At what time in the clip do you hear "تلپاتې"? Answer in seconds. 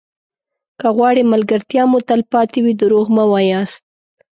2.09-2.59